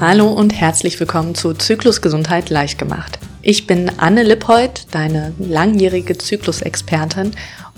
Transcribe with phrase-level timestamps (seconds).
[0.00, 3.18] Hallo und herzlich willkommen zu Zyklusgesundheit leicht gemacht.
[3.42, 7.32] Ich bin Anne Lippold, deine langjährige Zyklusexpertin.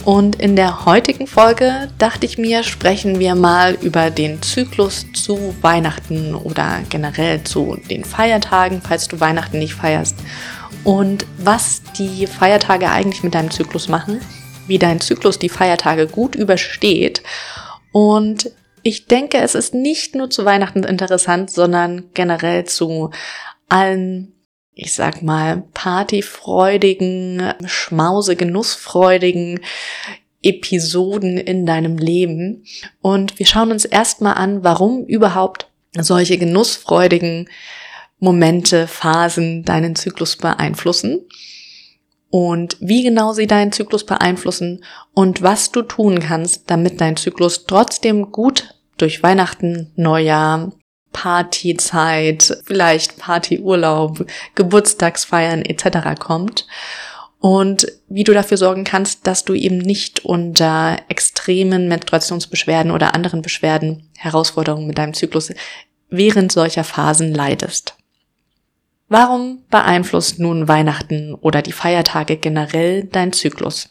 [0.04, 5.54] Und in der heutigen Folge dachte ich mir, sprechen wir mal über den Zyklus zu
[5.62, 10.16] Weihnachten oder generell zu den Feiertagen, falls du Weihnachten nicht feierst.
[10.84, 14.21] Und was die Feiertage eigentlich mit deinem Zyklus machen,
[14.66, 17.23] wie dein Zyklus die Feiertage gut übersteht.
[17.93, 18.50] Und
[18.82, 23.11] ich denke, es ist nicht nur zu Weihnachten interessant, sondern generell zu
[23.68, 24.32] allen,
[24.75, 29.61] ich sag mal, partyfreudigen, schmause, genussfreudigen
[30.43, 32.64] Episoden in deinem Leben.
[33.02, 37.48] Und wir schauen uns erstmal an, warum überhaupt solche genussfreudigen
[38.19, 41.27] Momente, Phasen deinen Zyklus beeinflussen
[42.30, 47.66] und wie genau sie deinen Zyklus beeinflussen und was du tun kannst, damit dein Zyklus
[47.66, 50.72] trotzdem gut durch Weihnachten, Neujahr,
[51.12, 54.24] Partyzeit, vielleicht Partyurlaub,
[54.55, 56.20] Geburtstagsfeiern etc.
[56.20, 56.66] kommt
[57.40, 63.42] und wie du dafür sorgen kannst, dass du eben nicht unter extremen Menstruationsbeschwerden oder anderen
[63.42, 65.50] Beschwerden, Herausforderungen mit deinem Zyklus
[66.10, 67.96] während solcher Phasen leidest.
[69.11, 73.89] Warum beeinflusst nun Weihnachten oder die Feiertage generell dein Zyklus?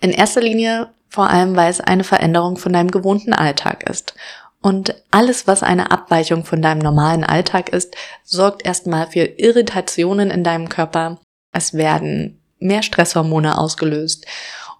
[0.00, 4.14] In erster Linie vor allem, weil es eine Veränderung von deinem gewohnten Alltag ist.
[4.62, 10.42] Und alles, was eine Abweichung von deinem normalen Alltag ist, sorgt erstmal für Irritationen in
[10.42, 11.18] deinem Körper.
[11.52, 14.24] Es werden mehr Stresshormone ausgelöst.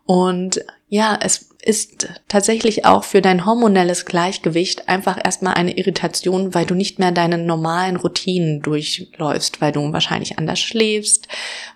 [0.06, 6.66] Und ja, es ist tatsächlich auch für dein hormonelles Gleichgewicht einfach erstmal eine Irritation, weil
[6.66, 11.28] du nicht mehr deine normalen Routinen durchläufst, weil du wahrscheinlich anders schläfst,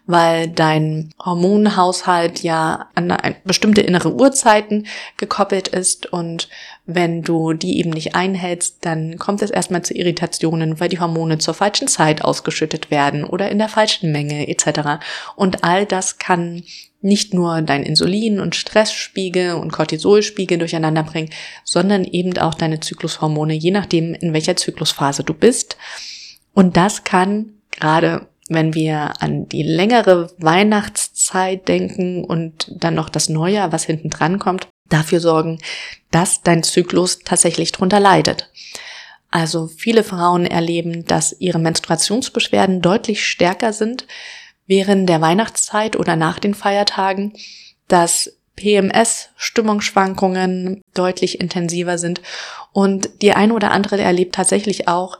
[0.06, 6.48] weil dein Hormonhaushalt ja an bestimmte innere Uhrzeiten gekoppelt ist und
[6.86, 11.38] wenn du die eben nicht einhältst, dann kommt es erstmal zu Irritationen, weil die Hormone
[11.38, 15.02] zur falschen Zeit ausgeschüttet werden oder in der falschen Menge etc.
[15.34, 16.62] Und all das kann
[17.04, 21.30] nicht nur dein Insulin und Stressspiegel und Cortisolspiegel durcheinander bringen,
[21.64, 25.76] sondern eben auch deine Zyklushormone, je nachdem, in welcher Zyklusphase du bist.
[26.52, 33.28] Und das kann gerade wenn wir an die längere Weihnachtszeit denken und dann noch das
[33.28, 35.58] Neujahr, was hinten dran kommt, dafür sorgen,
[36.10, 38.50] dass dein Zyklus tatsächlich drunter leidet.
[39.30, 44.06] Also viele Frauen erleben, dass ihre Menstruationsbeschwerden deutlich stärker sind,
[44.66, 47.34] während der Weihnachtszeit oder nach den Feiertagen,
[47.88, 52.22] dass PMS, Stimmungsschwankungen deutlich intensiver sind
[52.72, 55.18] und die eine oder andere erlebt tatsächlich auch,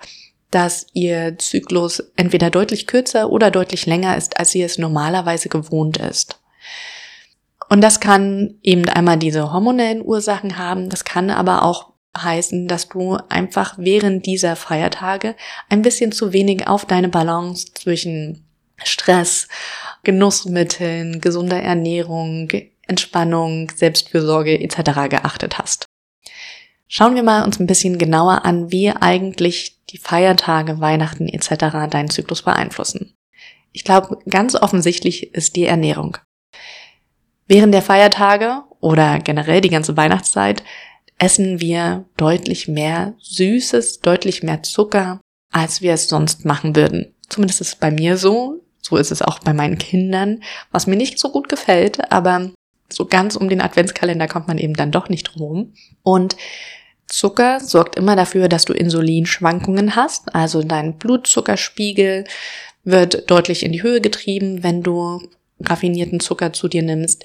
[0.50, 5.97] dass ihr Zyklus entweder deutlich kürzer oder deutlich länger ist, als sie es normalerweise gewohnt
[5.97, 6.41] ist.
[7.69, 12.88] Und das kann eben einmal diese hormonellen Ursachen haben, das kann aber auch heißen, dass
[12.88, 15.34] du einfach während dieser Feiertage
[15.69, 18.44] ein bisschen zu wenig auf deine Balance zwischen
[18.83, 19.49] Stress,
[20.03, 22.51] Genussmitteln, gesunder Ernährung,
[22.87, 25.09] Entspannung, Selbstfürsorge etc.
[25.09, 25.87] geachtet hast.
[26.89, 31.91] Schauen wir mal uns ein bisschen genauer an, wie eigentlich die Feiertage, Weihnachten etc.
[31.91, 33.15] deinen Zyklus beeinflussen.
[33.73, 36.19] Ich glaube, ganz offensichtlich ist die Ernährung.
[37.47, 40.62] Während der Feiertage oder generell die ganze Weihnachtszeit
[41.19, 45.21] essen wir deutlich mehr Süßes, deutlich mehr Zucker,
[45.53, 47.15] als wir es sonst machen würden.
[47.29, 48.63] Zumindest ist es bei mir so.
[48.87, 52.50] So ist es auch bei meinen Kindern, was mir nicht so gut gefällt, aber
[52.93, 55.72] so ganz um den Adventskalender kommt man eben dann doch nicht drum.
[56.03, 56.37] Und
[57.06, 62.25] Zucker sorgt immer dafür, dass du Insulinschwankungen hast, also dein Blutzuckerspiegel
[62.84, 65.23] wird deutlich in die Höhe getrieben, wenn du
[65.61, 67.25] raffinierten Zucker zu dir nimmst.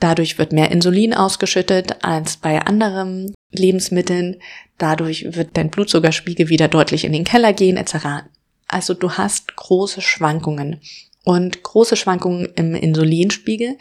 [0.00, 4.36] Dadurch wird mehr Insulin ausgeschüttet als bei anderen Lebensmitteln.
[4.76, 8.24] Dadurch wird dein Blutzuckerspiegel wieder deutlich in den Keller gehen etc.
[8.70, 10.80] Also du hast große Schwankungen.
[11.24, 13.76] Und große Schwankungen im Insulinspiegel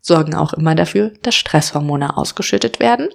[0.00, 3.08] sorgen auch immer dafür, dass Stresshormone ausgeschüttet werden.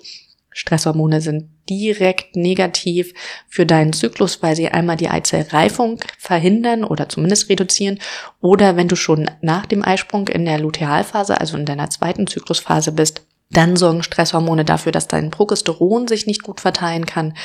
[0.51, 3.13] Stresshormone sind direkt negativ
[3.47, 7.99] für deinen Zyklus, weil sie einmal die Eizellreifung verhindern oder zumindest reduzieren.
[8.41, 12.91] Oder wenn du schon nach dem Eisprung in der Lutealphase, also in deiner zweiten Zyklusphase
[12.91, 13.21] bist,
[13.51, 17.35] dann sorgen Stresshormone dafür, dass dein Progesteron sich nicht gut verteilen kann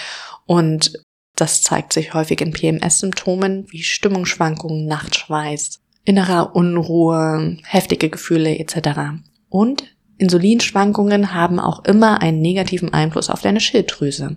[0.47, 1.04] und
[1.37, 9.21] das zeigt sich häufig in PMS-Symptomen wie Stimmungsschwankungen, Nachtschweiß, innerer Unruhe, heftige Gefühle etc.
[9.49, 9.85] Und
[10.19, 14.37] Insulinschwankungen haben auch immer einen negativen Einfluss auf deine Schilddrüse,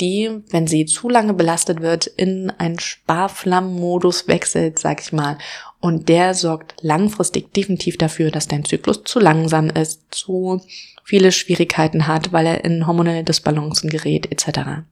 [0.00, 5.38] die, wenn sie zu lange belastet wird, in einen Sparflammenmodus wechselt, sag ich mal.
[5.80, 10.60] Und der sorgt langfristig definitiv dafür, dass dein Zyklus zu langsam ist, zu
[11.02, 14.84] viele Schwierigkeiten hat, weil er in hormonelle Disbalancen gerät etc.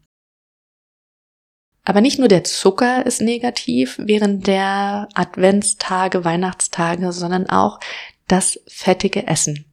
[1.86, 7.78] Aber nicht nur der Zucker ist negativ während der Adventstage, Weihnachtstage, sondern auch
[8.26, 9.66] das fettige Essen.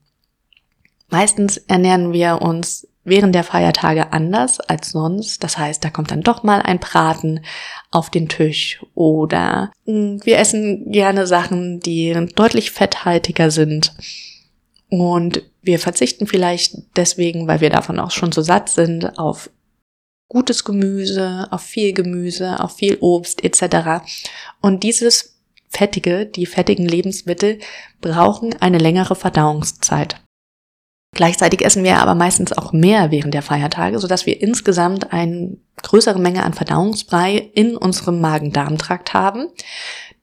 [1.10, 5.44] Meistens ernähren wir uns während der Feiertage anders als sonst.
[5.44, 7.44] Das heißt, da kommt dann doch mal ein Braten
[7.89, 13.92] auf den Tisch oder hm, wir essen gerne Sachen, die deutlich fetthaltiger sind.
[14.88, 19.50] Und wir verzichten vielleicht deswegen, weil wir davon auch schon so satt sind, auf
[20.33, 24.03] gutes Gemüse, auf viel Gemüse, auf viel Obst etc.
[24.62, 25.38] Und dieses
[25.69, 27.59] fettige, die fettigen Lebensmittel
[28.01, 30.19] brauchen eine längere Verdauungszeit.
[31.15, 36.19] Gleichzeitig essen wir aber meistens auch mehr während der Feiertage, sodass wir insgesamt eine größere
[36.19, 39.50] Menge an Verdauungsbrei in unserem Magen-Darm-Trakt haben.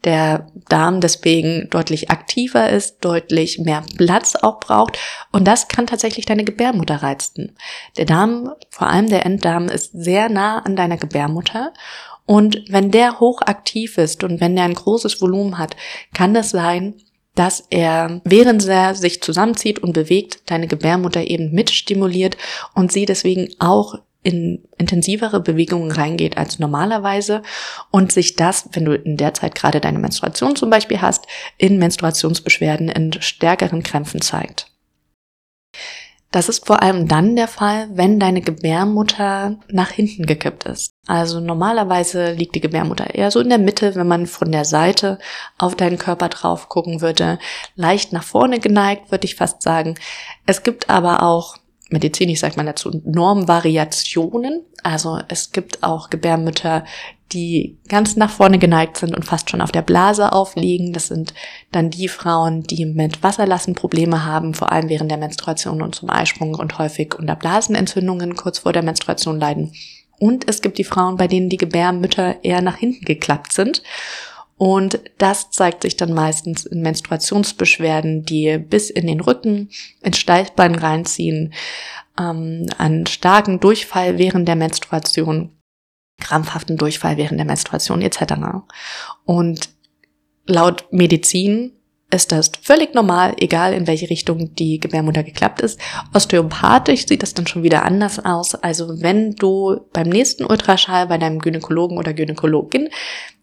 [0.04, 4.98] Der Darm deswegen deutlich aktiver ist, deutlich mehr Platz auch braucht
[5.30, 7.56] und das kann tatsächlich deine Gebärmutter reizen.
[7.98, 11.72] Der Darm, vor allem der Enddarm, ist sehr nah an deiner Gebärmutter
[12.24, 15.76] und wenn der hochaktiv ist und wenn der ein großes Volumen hat,
[16.14, 16.94] kann das sein,
[17.34, 22.36] dass er, während er sich zusammenzieht und bewegt, deine Gebärmutter eben mitstimuliert
[22.74, 27.42] und sie deswegen auch in intensivere Bewegungen reingeht als normalerweise
[27.90, 31.26] und sich das, wenn du in der Zeit gerade deine Menstruation zum Beispiel hast,
[31.56, 34.70] in Menstruationsbeschwerden, in stärkeren Krämpfen zeigt.
[36.32, 40.92] Das ist vor allem dann der Fall, wenn deine Gebärmutter nach hinten gekippt ist.
[41.08, 45.18] Also normalerweise liegt die Gebärmutter eher so in der Mitte, wenn man von der Seite
[45.58, 47.40] auf deinen Körper drauf gucken würde.
[47.74, 49.96] Leicht nach vorne geneigt, würde ich fast sagen.
[50.46, 51.56] Es gibt aber auch
[51.90, 54.62] medizinisch sagt man dazu Normvariationen.
[54.82, 56.84] Also es gibt auch Gebärmütter,
[57.32, 60.92] die ganz nach vorne geneigt sind und fast schon auf der Blase aufliegen.
[60.92, 61.34] Das sind
[61.70, 66.10] dann die Frauen, die mit Wasserlassen Probleme haben, vor allem während der Menstruation und zum
[66.10, 69.72] Eisprung und häufig unter Blasenentzündungen kurz vor der Menstruation leiden.
[70.18, 73.82] Und es gibt die Frauen, bei denen die Gebärmütter eher nach hinten geklappt sind
[74.60, 79.70] und das zeigt sich dann meistens in Menstruationsbeschwerden, die bis in den Rücken,
[80.02, 81.54] ins Steißbein reinziehen,
[82.18, 85.56] ähm, an starken Durchfall während der Menstruation,
[86.20, 88.34] krampfhaften Durchfall während der Menstruation etc.
[89.24, 89.70] Und
[90.44, 91.72] laut Medizin
[92.10, 95.80] ist das völlig normal, egal in welche Richtung die Gebärmutter geklappt ist.
[96.12, 98.54] Osteopathisch sieht das dann schon wieder anders aus.
[98.56, 102.90] Also wenn du beim nächsten Ultraschall bei deinem Gynäkologen oder Gynäkologin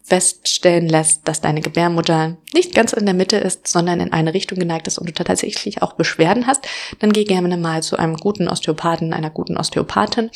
[0.08, 4.58] feststellen lässt, dass deine Gebärmutter nicht ganz in der Mitte ist, sondern in eine Richtung
[4.58, 6.66] geneigt ist und du tatsächlich auch Beschwerden hast,
[6.98, 10.30] dann geh gerne mal zu einem guten Osteopathen, einer guten Osteopathin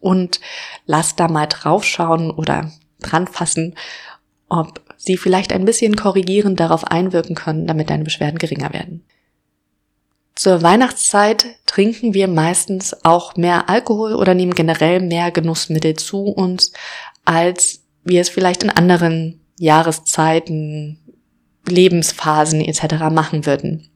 [0.00, 0.40] und
[0.86, 3.74] lass da mal draufschauen oder dranfassen,
[4.48, 9.04] ob sie vielleicht ein bisschen korrigierend darauf einwirken können, damit deine Beschwerden geringer werden.
[10.34, 16.72] Zur Weihnachtszeit trinken wir meistens auch mehr Alkohol oder nehmen generell mehr Genussmittel zu uns,
[17.24, 20.98] als wir es vielleicht in anderen Jahreszeiten,
[21.66, 23.10] Lebensphasen etc.
[23.10, 23.90] machen würden.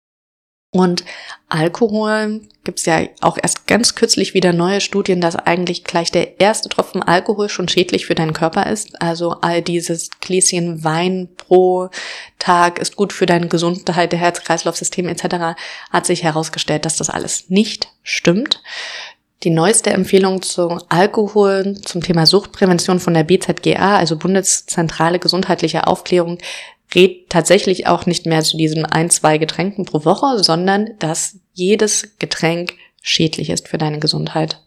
[0.75, 1.05] Und
[1.51, 6.71] Alkohol gibt's ja auch erst ganz kürzlich wieder neue Studien, dass eigentlich gleich der erste
[6.71, 9.03] Tropfen Alkohol schon schädlich für deinen Körper ist.
[9.03, 11.91] Also all dieses Gläschen Wein pro
[12.39, 15.61] Tag ist gut für deine Gesundheit, der Herz-Kreislauf-System etc.
[15.91, 18.63] hat sich herausgestellt, dass das alles nicht stimmt.
[19.43, 26.39] Die neueste Empfehlung zu Alkohol zum Thema Suchtprävention von der BZGA, also Bundeszentrale gesundheitliche Aufklärung,
[26.95, 32.19] rät tatsächlich auch nicht mehr zu diesen ein, zwei Getränken pro Woche, sondern dass jedes
[32.19, 34.61] Getränk schädlich ist für deine Gesundheit.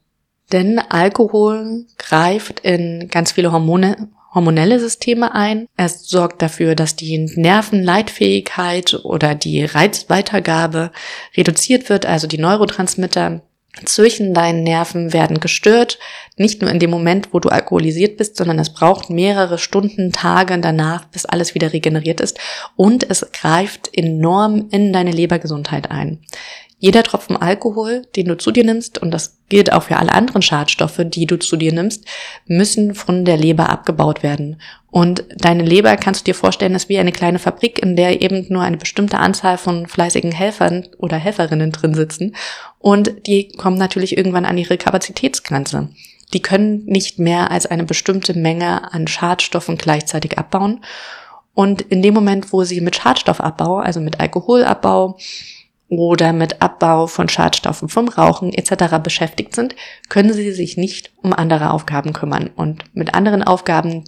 [0.51, 5.67] Denn Alkohol greift in ganz viele Hormone, hormonelle Systeme ein.
[5.77, 10.91] Es sorgt dafür, dass die Nervenleitfähigkeit oder die Reizweitergabe
[11.37, 13.41] reduziert wird, also die Neurotransmitter
[13.83, 15.99] zwischen deinen Nerven werden gestört,
[16.37, 20.57] nicht nur in dem Moment, wo du alkoholisiert bist, sondern es braucht mehrere Stunden, Tage
[20.59, 22.39] danach, bis alles wieder regeneriert ist
[22.75, 26.19] und es greift enorm in deine Lebergesundheit ein.
[26.77, 30.41] Jeder Tropfen Alkohol, den du zu dir nimmst, und das gilt auch für alle anderen
[30.41, 32.05] Schadstoffe, die du zu dir nimmst,
[32.47, 34.59] müssen von der Leber abgebaut werden.
[34.91, 38.45] Und deine Leber kannst du dir vorstellen, ist wie eine kleine Fabrik, in der eben
[38.49, 42.35] nur eine bestimmte Anzahl von fleißigen Helfern oder Helferinnen drin sitzen.
[42.79, 45.89] Und die kommen natürlich irgendwann an ihre Kapazitätsgrenze.
[46.33, 50.83] Die können nicht mehr als eine bestimmte Menge an Schadstoffen gleichzeitig abbauen.
[51.53, 55.17] Und in dem Moment, wo sie mit Schadstoffabbau, also mit Alkoholabbau,
[55.87, 58.97] oder mit Abbau von Schadstoffen vom Rauchen etc.
[59.03, 59.75] beschäftigt sind,
[60.09, 62.49] können sie sich nicht um andere Aufgaben kümmern.
[62.55, 64.03] Und mit anderen Aufgaben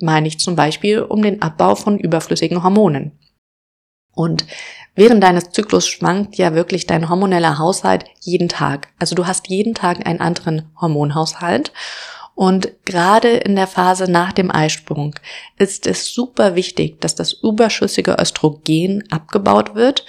[0.00, 3.12] meine ich zum Beispiel um den Abbau von überflüssigen Hormonen.
[4.12, 4.46] Und
[4.94, 8.88] während deines Zyklus schwankt ja wirklich dein hormoneller Haushalt jeden Tag.
[8.98, 11.72] Also du hast jeden Tag einen anderen Hormonhaushalt.
[12.34, 15.14] Und gerade in der Phase nach dem Eisprung
[15.56, 20.04] ist es super wichtig, dass das überschüssige Östrogen abgebaut wird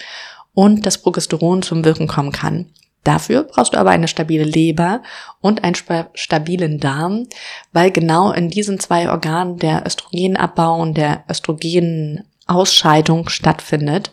[0.53, 2.67] und das Progesteron zum Wirken kommen kann.
[3.03, 5.01] Dafür brauchst du aber eine stabile Leber
[5.41, 5.75] und einen
[6.13, 7.27] stabilen Darm,
[7.71, 14.11] weil genau in diesen zwei Organen der Östrogenabbau und der Östrogenausscheidung stattfindet.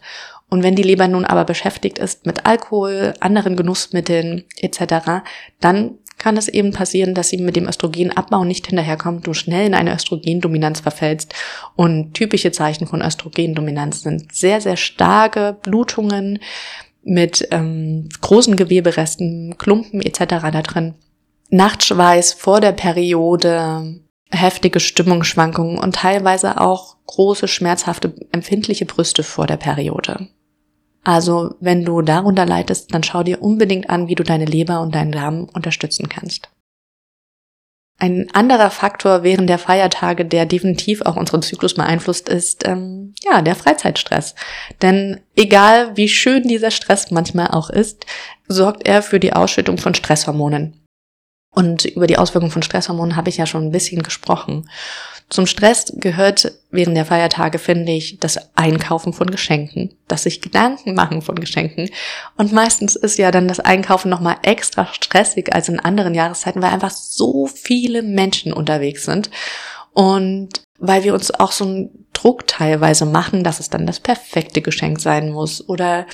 [0.48, 5.24] Und wenn die Leber nun aber beschäftigt ist mit Alkohol, anderen Genussmitteln etc.,
[5.60, 9.74] dann kann es eben passieren, dass sie mit dem Östrogenabbau nicht hinterherkommt, du schnell in
[9.74, 11.34] eine Östrogendominanz verfällst.
[11.74, 16.38] Und typische Zeichen von Östrogendominanz sind sehr, sehr starke Blutungen,
[17.06, 20.18] mit ähm, großen Geweberesten, Klumpen etc.
[20.52, 20.94] da drin.
[21.50, 29.56] Nachtschweiß vor der Periode, heftige Stimmungsschwankungen und teilweise auch große, schmerzhafte, empfindliche Brüste vor der
[29.56, 30.28] Periode.
[31.06, 34.92] Also, wenn du darunter leidest, dann schau dir unbedingt an, wie du deine Leber und
[34.92, 36.50] deinen Darm unterstützen kannst.
[38.00, 43.40] Ein anderer Faktor während der Feiertage, der definitiv auch unseren Zyklus beeinflusst, ist ähm, ja
[43.40, 44.34] der Freizeitstress.
[44.82, 48.04] Denn egal wie schön dieser Stress manchmal auch ist,
[48.48, 50.84] sorgt er für die Ausschüttung von Stresshormonen.
[51.54, 54.68] Und über die Auswirkungen von Stresshormonen habe ich ja schon ein bisschen gesprochen.
[55.28, 60.94] Zum Stress gehört während der Feiertage, finde ich, das Einkaufen von Geschenken, das sich Gedanken
[60.94, 61.90] machen von Geschenken.
[62.36, 66.72] Und meistens ist ja dann das Einkaufen nochmal extra stressig als in anderen Jahreszeiten, weil
[66.72, 69.30] einfach so viele Menschen unterwegs sind.
[69.92, 74.62] Und weil wir uns auch so einen Druck teilweise machen, dass es dann das perfekte
[74.62, 76.06] Geschenk sein muss oder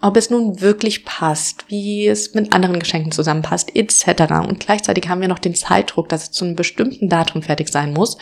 [0.00, 4.32] ob es nun wirklich passt, wie es mit anderen Geschenken zusammenpasst, etc.
[4.48, 7.92] Und gleichzeitig haben wir noch den Zeitdruck, dass es zu einem bestimmten Datum fertig sein
[7.92, 8.16] muss.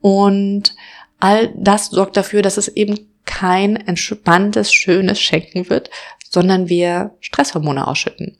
[0.00, 0.74] Und
[1.20, 5.90] all das sorgt dafür, dass es eben kein entspanntes, schönes Schenken wird,
[6.28, 8.38] sondern wir Stresshormone ausschütten.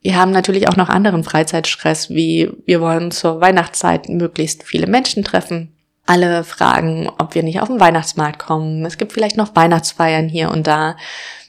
[0.00, 5.24] Wir haben natürlich auch noch anderen Freizeitstress, wie wir wollen zur Weihnachtszeit möglichst viele Menschen
[5.24, 5.73] treffen.
[6.06, 8.84] Alle fragen, ob wir nicht auf den Weihnachtsmarkt kommen.
[8.84, 10.96] Es gibt vielleicht noch Weihnachtsfeiern hier und da.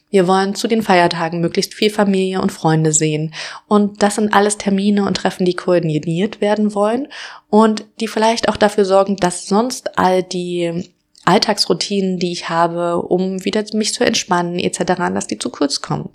[0.10, 3.34] Wir wollen zu den Feiertagen möglichst viel Familie und Freunde sehen.
[3.68, 7.10] Und das sind alles Termine und Treffen, die koordiniert werden wollen
[7.50, 10.90] und die vielleicht auch dafür sorgen, dass sonst all die
[11.26, 16.10] Alltagsroutinen, die ich habe, um wieder mich zu entspannen etc., dass die zu kurz kommen.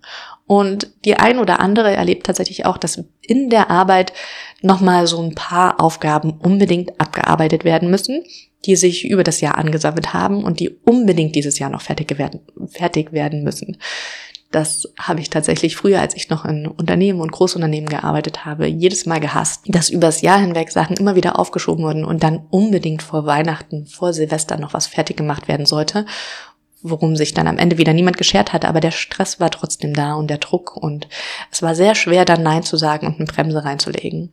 [0.47, 4.13] Und die ein oder andere erlebt tatsächlich auch, dass in der Arbeit
[4.63, 8.25] nochmal so ein paar Aufgaben unbedingt abgearbeitet werden müssen,
[8.67, 12.41] die sich über das Jahr angesammelt haben und die unbedingt dieses Jahr noch fertig werden,
[12.69, 13.79] fertig werden müssen.
[14.51, 19.07] Das habe ich tatsächlich früher, als ich noch in Unternehmen und Großunternehmen gearbeitet habe, jedes
[19.07, 23.27] Mal gehasst, dass übers Jahr hinweg Sachen immer wieder aufgeschoben wurden und dann unbedingt vor
[23.27, 26.05] Weihnachten, vor Silvester noch was fertig gemacht werden sollte,
[26.83, 30.15] worum sich dann am Ende wieder niemand geschert hatte, aber der Stress war trotzdem da
[30.15, 31.09] und der Druck und
[31.51, 34.33] es war sehr schwer, dann Nein zu sagen und eine Bremse reinzulegen.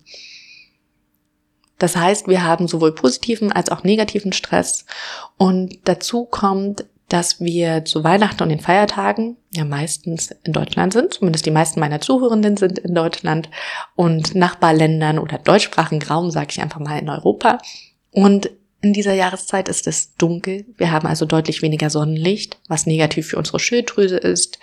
[1.80, 4.86] Das heißt, wir haben sowohl positiven als auch negativen Stress
[5.38, 11.14] und dazu kommt, dass wir zu Weihnachten und den Feiertagen ja meistens in Deutschland sind,
[11.14, 13.50] zumindest die meisten meiner Zuhörenden sind in Deutschland
[13.96, 17.60] und Nachbarländern oder deutschsprachigen Raum, sage ich einfach mal in Europa.
[18.12, 18.50] Und
[18.82, 20.66] in dieser Jahreszeit ist es dunkel.
[20.78, 24.60] Wir haben also deutlich weniger Sonnenlicht, was negativ für unsere Schilddrüse ist.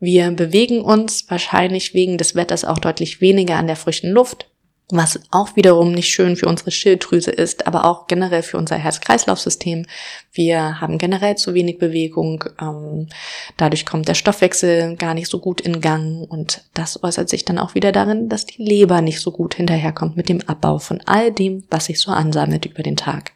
[0.00, 4.48] Wir bewegen uns wahrscheinlich wegen des Wetters auch deutlich weniger an der frischen Luft,
[4.90, 9.86] was auch wiederum nicht schön für unsere Schilddrüse ist, aber auch generell für unser Herz-Kreislauf-System.
[10.32, 13.08] Wir haben generell zu wenig Bewegung, ähm,
[13.56, 17.58] dadurch kommt der Stoffwechsel gar nicht so gut in Gang und das äußert sich dann
[17.58, 21.32] auch wieder darin, dass die Leber nicht so gut hinterherkommt mit dem Abbau von all
[21.32, 23.32] dem, was sich so ansammelt über den Tag.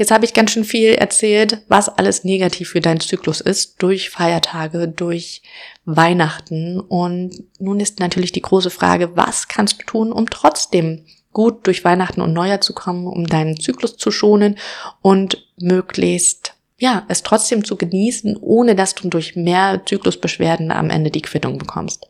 [0.00, 4.08] Jetzt habe ich ganz schön viel erzählt, was alles negativ für deinen Zyklus ist, durch
[4.08, 5.42] Feiertage, durch
[5.84, 6.80] Weihnachten.
[6.80, 11.04] Und nun ist natürlich die große Frage, was kannst du tun, um trotzdem
[11.34, 14.56] gut durch Weihnachten und Neujahr zu kommen, um deinen Zyklus zu schonen
[15.02, 21.10] und möglichst ja, es trotzdem zu genießen, ohne dass du durch mehr Zyklusbeschwerden am Ende
[21.10, 22.08] die Quittung bekommst.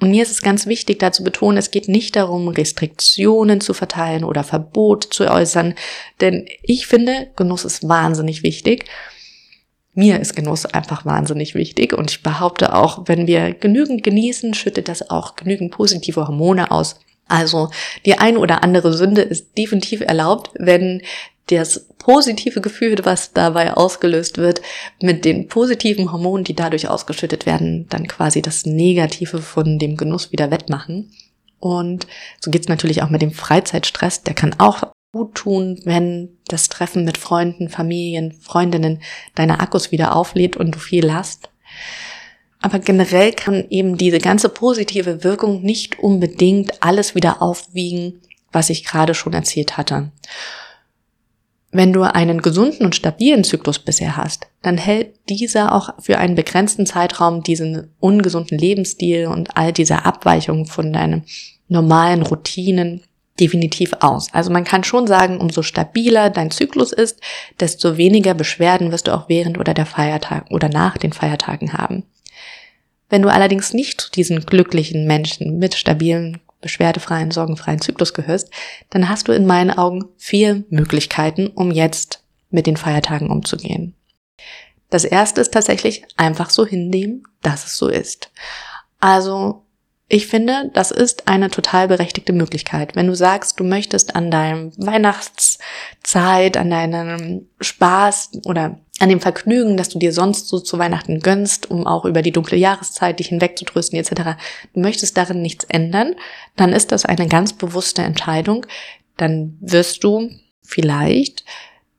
[0.00, 3.72] Und mir ist es ganz wichtig, da zu betonen, es geht nicht darum, Restriktionen zu
[3.72, 5.74] verteilen oder Verbot zu äußern,
[6.20, 8.84] denn ich finde, Genuss ist wahnsinnig wichtig.
[9.94, 14.88] Mir ist Genuss einfach wahnsinnig wichtig und ich behaupte auch, wenn wir genügend genießen, schüttet
[14.88, 17.00] das auch genügend positive Hormone aus.
[17.26, 17.70] Also
[18.04, 21.00] die ein oder andere Sünde ist definitiv erlaubt, wenn
[21.46, 24.60] das positive Gefühl, was dabei ausgelöst wird,
[25.00, 30.32] mit den positiven Hormonen, die dadurch ausgeschüttet werden, dann quasi das Negative von dem Genuss
[30.32, 31.12] wieder wettmachen.
[31.58, 32.06] Und
[32.40, 34.22] so geht's natürlich auch mit dem Freizeitstress.
[34.22, 39.00] Der kann auch gut tun, wenn das Treffen mit Freunden, Familien, Freundinnen
[39.34, 41.48] deine Akkus wieder auflädt und du viel hast.
[42.60, 48.20] Aber generell kann eben diese ganze positive Wirkung nicht unbedingt alles wieder aufwiegen,
[48.52, 50.10] was ich gerade schon erzählt hatte.
[51.76, 56.34] Wenn du einen gesunden und stabilen Zyklus bisher hast, dann hält dieser auch für einen
[56.34, 61.26] begrenzten Zeitraum diesen ungesunden Lebensstil und all diese Abweichungen von deinen
[61.68, 63.02] normalen Routinen
[63.38, 64.28] definitiv aus.
[64.32, 67.20] Also man kann schon sagen, umso stabiler dein Zyklus ist,
[67.60, 72.04] desto weniger Beschwerden wirst du auch während oder der Feiertag oder nach den Feiertagen haben.
[73.10, 78.50] Wenn du allerdings nicht zu diesen glücklichen Menschen mit stabilen beschwerdefreien, sorgenfreien Zyklus gehörst,
[78.90, 83.94] dann hast du in meinen Augen vier Möglichkeiten, um jetzt mit den Feiertagen umzugehen.
[84.90, 88.30] Das erste ist tatsächlich einfach so hinnehmen, dass es so ist.
[89.00, 89.62] Also
[90.08, 92.94] ich finde, das ist eine total berechtigte Möglichkeit.
[92.94, 99.76] Wenn du sagst, du möchtest an deinem Weihnachtszeit, an deinem Spaß oder an dem Vergnügen,
[99.76, 103.28] das du dir sonst so zu Weihnachten gönnst, um auch über die dunkle Jahreszeit dich
[103.28, 104.38] hinwegzutrösten etc.,
[104.72, 106.14] du möchtest darin nichts ändern,
[106.56, 108.66] dann ist das eine ganz bewusste Entscheidung.
[109.16, 110.30] Dann wirst du
[110.62, 111.44] vielleicht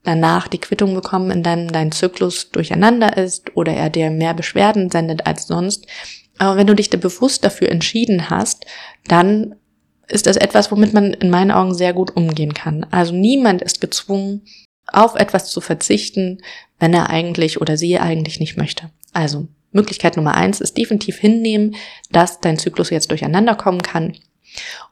[0.03, 4.89] danach die Quittung bekommen, in dem dein Zyklus durcheinander ist oder er dir mehr Beschwerden
[4.89, 5.85] sendet als sonst.
[6.37, 8.65] Aber wenn du dich bewusst dafür entschieden hast,
[9.07, 9.55] dann
[10.07, 12.85] ist das etwas, womit man in meinen Augen sehr gut umgehen kann.
[12.91, 14.43] Also niemand ist gezwungen,
[14.91, 16.41] auf etwas zu verzichten,
[16.79, 18.89] wenn er eigentlich oder sie eigentlich nicht möchte.
[19.13, 21.75] Also Möglichkeit Nummer eins ist definitiv hinnehmen,
[22.11, 24.17] dass dein Zyklus jetzt durcheinander kommen kann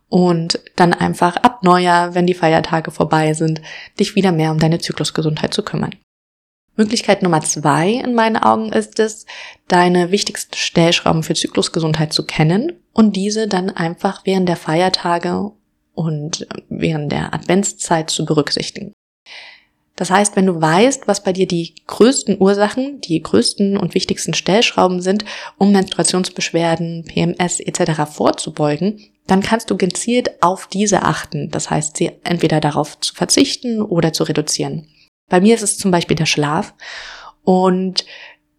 [0.09, 3.61] und dann einfach ab Neujahr, wenn die Feiertage vorbei sind,
[3.99, 5.95] dich wieder mehr um deine Zyklusgesundheit zu kümmern.
[6.77, 9.25] Möglichkeit Nummer zwei in meinen Augen ist es,
[9.67, 15.51] deine wichtigsten Stellschrauben für Zyklusgesundheit zu kennen und diese dann einfach während der Feiertage
[15.93, 18.93] und während der Adventszeit zu berücksichtigen.
[19.95, 24.33] Das heißt, wenn du weißt, was bei dir die größten Ursachen, die größten und wichtigsten
[24.33, 25.23] Stellschrauben sind,
[25.57, 28.01] um Menstruationsbeschwerden, PMS etc.
[28.11, 31.49] vorzubeugen, dann kannst du gezielt auf diese achten.
[31.49, 34.87] Das heißt, sie entweder darauf zu verzichten oder zu reduzieren.
[35.29, 36.73] Bei mir ist es zum Beispiel der Schlaf.
[37.43, 38.05] Und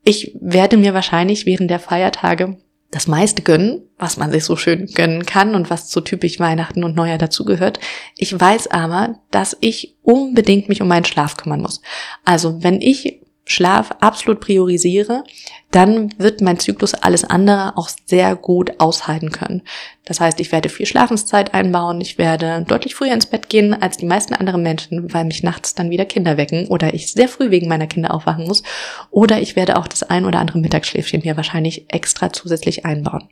[0.05, 2.57] ich werde mir wahrscheinlich während der Feiertage
[2.91, 6.85] das meiste gönnen, was man sich so schön gönnen kann und was zu typisch Weihnachten
[6.85, 7.81] und Neujahr dazugehört.
[8.17, 11.81] Ich weiß aber, dass ich unbedingt mich um meinen Schlaf kümmern muss.
[12.25, 15.23] Also wenn ich Schlaf absolut priorisiere,
[15.71, 19.63] dann wird mein Zyklus alles andere auch sehr gut aushalten können.
[20.05, 23.99] Das heißt, ich werde viel Schlafenszeit einbauen, ich werde deutlich früher ins Bett gehen als
[23.99, 27.51] die meisten anderen Menschen, weil mich nachts dann wieder Kinder wecken oder ich sehr früh
[27.51, 28.65] wegen meiner Kinder aufwachen muss.
[29.11, 33.29] Oder ich werde auch das ein oder andere Mittagsschläfchen mir wahrscheinlich extra zusätzlich einbauen.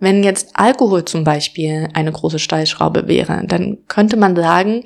[0.00, 4.84] Wenn jetzt Alkohol zum Beispiel eine große Stellschraube wäre, dann könnte man sagen,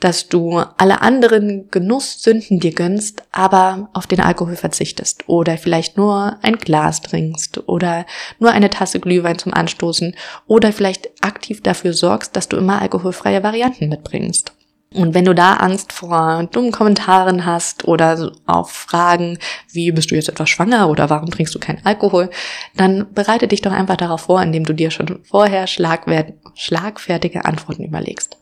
[0.00, 6.36] dass du alle anderen Genusssünden dir gönnst, aber auf den Alkohol verzichtest oder vielleicht nur
[6.42, 8.06] ein Glas trinkst oder
[8.40, 10.16] nur eine Tasse Glühwein zum Anstoßen
[10.48, 14.55] oder vielleicht aktiv dafür sorgst, dass du immer alkoholfreie Varianten mitbringst.
[14.94, 19.38] Und wenn du da Angst vor dummen Kommentaren hast oder auf Fragen,
[19.72, 22.30] wie bist du jetzt etwas schwanger oder warum trinkst du keinen Alkohol,
[22.76, 28.38] dann bereite dich doch einfach darauf vor, indem du dir schon vorher schlagfertige Antworten überlegst.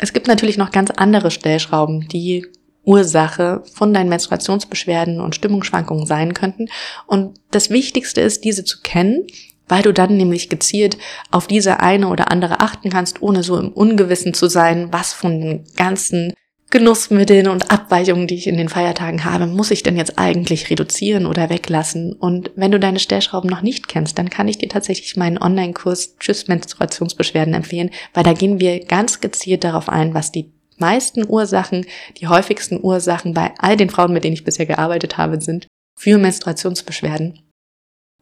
[0.00, 2.46] Es gibt natürlich noch ganz andere Stellschrauben, die
[2.84, 6.68] Ursache von deinen Menstruationsbeschwerden und Stimmungsschwankungen sein könnten.
[7.06, 9.26] Und das Wichtigste ist, diese zu kennen
[9.68, 10.98] weil du dann nämlich gezielt
[11.30, 15.40] auf diese eine oder andere achten kannst, ohne so im Ungewissen zu sein, was von
[15.40, 16.32] den ganzen
[16.70, 21.24] Genussmitteln und Abweichungen, die ich in den Feiertagen habe, muss ich denn jetzt eigentlich reduzieren
[21.24, 22.12] oder weglassen?
[22.12, 26.16] Und wenn du deine Stellschrauben noch nicht kennst, dann kann ich dir tatsächlich meinen Online-Kurs
[26.18, 31.86] Tschüss Menstruationsbeschwerden empfehlen, weil da gehen wir ganz gezielt darauf ein, was die meisten Ursachen,
[32.18, 36.18] die häufigsten Ursachen bei all den Frauen, mit denen ich bisher gearbeitet habe, sind für
[36.18, 37.47] Menstruationsbeschwerden.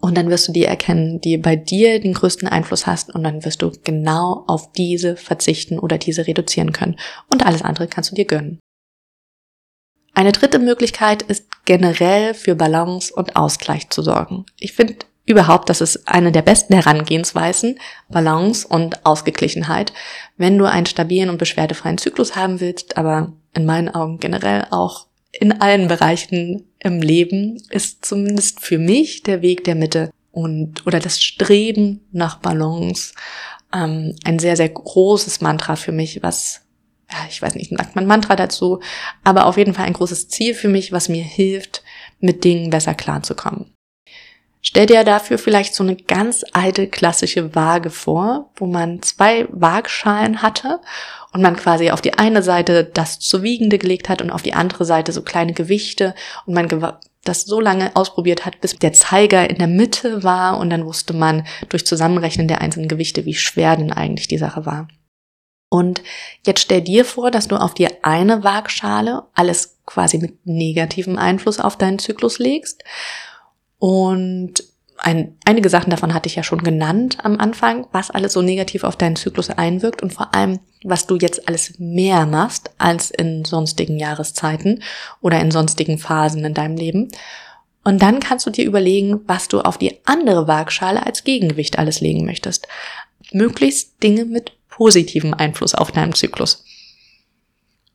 [0.00, 3.44] Und dann wirst du die erkennen, die bei dir den größten Einfluss hast und dann
[3.44, 6.96] wirst du genau auf diese verzichten oder diese reduzieren können.
[7.30, 8.60] Und alles andere kannst du dir gönnen.
[10.14, 14.46] Eine dritte Möglichkeit ist generell für Balance und Ausgleich zu sorgen.
[14.58, 17.78] Ich finde überhaupt, das ist eine der besten Herangehensweisen,
[18.08, 19.92] Balance und Ausgeglichenheit,
[20.36, 25.06] wenn du einen stabilen und beschwerdefreien Zyklus haben willst, aber in meinen Augen generell auch
[25.32, 31.00] in allen Bereichen im Leben ist zumindest für mich der Weg der Mitte und oder
[31.00, 33.12] das Streben nach Balance
[33.74, 36.62] ähm, ein sehr, sehr großes Mantra für mich, was,
[37.10, 38.80] ja, ich weiß nicht, sagt man Mantra dazu,
[39.24, 41.82] aber auf jeden Fall ein großes Ziel für mich, was mir hilft,
[42.20, 43.75] mit Dingen besser klarzukommen.
[44.68, 50.42] Stell dir dafür vielleicht so eine ganz alte klassische Waage vor, wo man zwei Waagschalen
[50.42, 50.80] hatte
[51.32, 54.54] und man quasi auf die eine Seite das zu Wiegende gelegt hat und auf die
[54.54, 59.48] andere Seite so kleine Gewichte und man das so lange ausprobiert hat, bis der Zeiger
[59.48, 63.76] in der Mitte war und dann wusste man durch Zusammenrechnen der einzelnen Gewichte, wie schwer
[63.76, 64.88] denn eigentlich die Sache war.
[65.68, 66.02] Und
[66.44, 71.60] jetzt stell dir vor, dass du auf dir eine Waagschale alles quasi mit negativem Einfluss
[71.60, 72.82] auf deinen Zyklus legst.
[73.78, 74.62] Und
[74.98, 78.84] ein, einige Sachen davon hatte ich ja schon genannt am Anfang, was alles so negativ
[78.84, 83.44] auf deinen Zyklus einwirkt und vor allem, was du jetzt alles mehr machst als in
[83.44, 84.82] sonstigen Jahreszeiten
[85.20, 87.08] oder in sonstigen Phasen in deinem Leben.
[87.84, 92.00] Und dann kannst du dir überlegen, was du auf die andere Waagschale als Gegengewicht alles
[92.00, 92.66] legen möchtest.
[93.32, 96.64] Möglichst Dinge mit positiven Einfluss auf deinen Zyklus.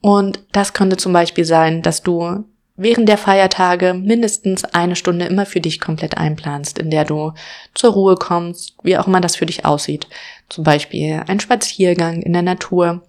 [0.02, 5.46] Und das könnte zum Beispiel sein, dass du während der Feiertage mindestens eine Stunde immer
[5.46, 7.34] für dich komplett einplanst, in der du
[7.74, 10.08] zur Ruhe kommst, wie auch immer das für dich aussieht.
[10.50, 13.04] Zum Beispiel ein Spaziergang in der Natur,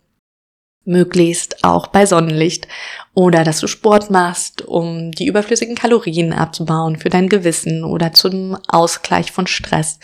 [0.85, 2.67] möglichst auch bei Sonnenlicht
[3.15, 8.59] oder dass du Sport machst, um die überflüssigen Kalorien abzubauen für dein Gewissen oder zum
[8.69, 10.01] Ausgleich von Stress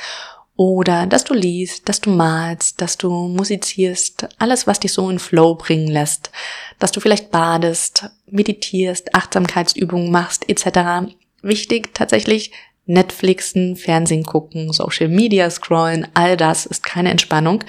[0.59, 5.21] oder dass du liest, dass du malst, dass du musizierst, alles, was dich so in
[5.21, 6.33] Flow bringen lässt,
[6.81, 11.15] dass du vielleicht badest, meditierst, Achtsamkeitsübungen machst, etc.
[11.43, 12.51] Wichtig tatsächlich
[12.87, 17.63] Netflixen, Fernsehen gucken, Social Media scrollen, all das ist keine Entspannung.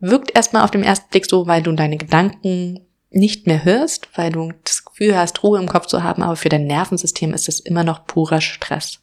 [0.00, 4.32] Wirkt erstmal auf den ersten Blick so, weil du deine Gedanken nicht mehr hörst, weil
[4.32, 7.60] du das Gefühl hast, Ruhe im Kopf zu haben, aber für dein Nervensystem ist es
[7.60, 9.00] immer noch purer Stress.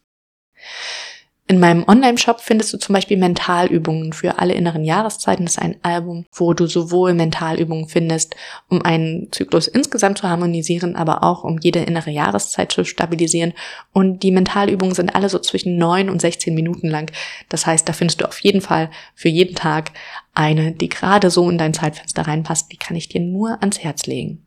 [1.50, 5.46] In meinem Online-Shop findest du zum Beispiel Mentalübungen für alle inneren Jahreszeiten.
[5.46, 8.36] Das ist ein Album, wo du sowohl Mentalübungen findest,
[8.68, 13.54] um einen Zyklus insgesamt zu harmonisieren, aber auch um jede innere Jahreszeit zu stabilisieren.
[13.94, 17.12] Und die Mentalübungen sind alle so zwischen neun und 16 Minuten lang.
[17.50, 19.94] Das heißt, da findest du auf jeden Fall für jeden Tag
[20.36, 22.72] eine, die gerade so in dein Zeitfenster reinpasst.
[22.72, 24.46] Die kann ich dir nur ans Herz legen.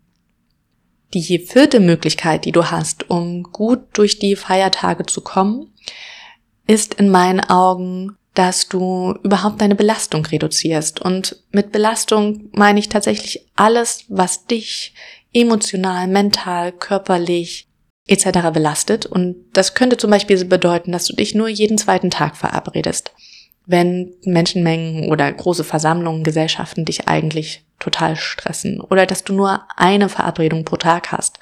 [1.14, 5.72] Die vierte Möglichkeit, die du hast, um gut durch die Feiertage zu kommen,
[6.66, 11.00] ist in meinen Augen, dass du überhaupt deine Belastung reduzierst.
[11.00, 14.94] Und mit Belastung meine ich tatsächlich alles, was dich
[15.34, 17.68] emotional, mental, körperlich
[18.06, 18.50] etc.
[18.52, 19.06] belastet.
[19.06, 23.12] Und das könnte zum Beispiel bedeuten, dass du dich nur jeden zweiten Tag verabredest.
[23.66, 28.80] Wenn Menschenmengen oder große Versammlungen, Gesellschaften dich eigentlich total stressen.
[28.80, 31.38] Oder dass du nur eine Verabredung pro Tag hast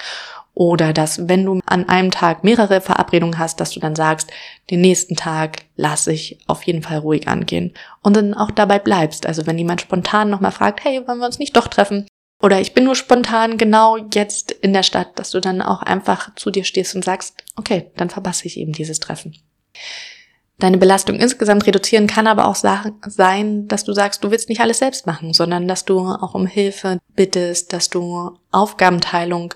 [0.54, 4.30] oder dass, wenn du an einem Tag mehrere Verabredungen hast, dass du dann sagst,
[4.70, 7.74] den nächsten Tag lasse ich auf jeden Fall ruhig angehen.
[8.02, 9.26] Und dann auch dabei bleibst.
[9.26, 12.06] Also wenn jemand spontan nochmal fragt, hey, wollen wir uns nicht doch treffen?
[12.42, 16.34] Oder ich bin nur spontan genau jetzt in der Stadt, dass du dann auch einfach
[16.36, 19.36] zu dir stehst und sagst, okay, dann verpasse ich eben dieses Treffen.
[20.58, 24.78] Deine Belastung insgesamt reduzieren kann aber auch sein, dass du sagst, du willst nicht alles
[24.78, 29.54] selbst machen, sondern dass du auch um Hilfe bittest, dass du Aufgabenteilung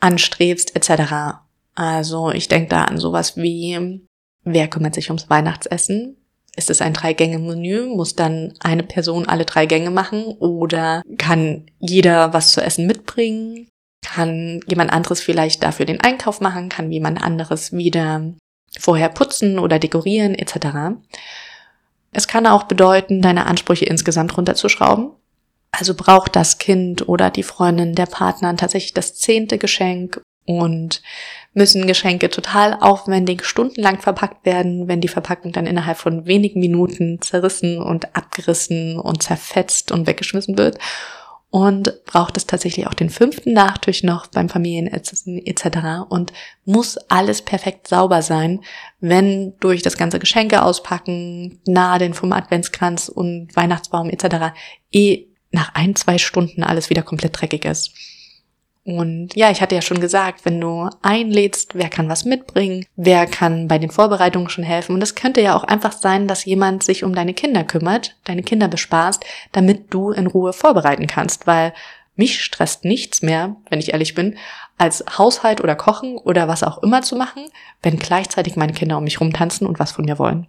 [0.00, 1.40] anstrebst, etc.
[1.74, 4.00] Also ich denke da an sowas wie,
[4.44, 6.16] wer kümmert sich ums Weihnachtsessen?
[6.56, 7.86] Ist es ein Drei-Gänge-Menü?
[7.86, 10.24] Muss dann eine Person alle drei Gänge machen?
[10.40, 13.68] Oder kann jeder was zu essen mitbringen?
[14.04, 16.68] Kann jemand anderes vielleicht dafür den Einkauf machen?
[16.68, 18.34] Kann jemand anderes wieder
[18.78, 20.98] vorher putzen oder dekorieren etc.?
[22.12, 25.12] Es kann auch bedeuten, deine Ansprüche insgesamt runterzuschrauben.
[25.72, 31.02] Also braucht das Kind oder die Freundin, der Partner tatsächlich das zehnte Geschenk und
[31.52, 37.20] müssen Geschenke total aufwendig stundenlang verpackt werden, wenn die Verpackung dann innerhalb von wenigen Minuten
[37.20, 40.78] zerrissen und abgerissen und zerfetzt und weggeschmissen wird.
[41.52, 46.08] Und braucht es tatsächlich auch den fünften Nachtisch noch beim Familienessen etc.
[46.08, 46.32] Und
[46.64, 48.60] muss alles perfekt sauber sein,
[49.00, 54.54] wenn durch das ganze Geschenke auspacken, Nadeln vom Adventskranz und Weihnachtsbaum etc.
[54.92, 57.92] eh nach ein, zwei Stunden alles wieder komplett dreckig ist.
[58.82, 63.26] Und ja, ich hatte ja schon gesagt, wenn du einlädst, wer kann was mitbringen, wer
[63.26, 64.94] kann bei den Vorbereitungen schon helfen.
[64.94, 68.42] Und es könnte ja auch einfach sein, dass jemand sich um deine Kinder kümmert, deine
[68.42, 71.74] Kinder bespaßt, damit du in Ruhe vorbereiten kannst, weil
[72.16, 74.36] mich stresst nichts mehr, wenn ich ehrlich bin,
[74.78, 77.44] als Haushalt oder Kochen oder was auch immer zu machen,
[77.82, 80.46] wenn gleichzeitig meine Kinder um mich rumtanzen und was von mir wollen.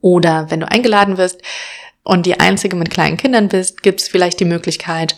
[0.00, 1.42] Oder wenn du eingeladen wirst,
[2.04, 5.16] und die einzige mit kleinen Kindern bist, gibt es vielleicht die Möglichkeit,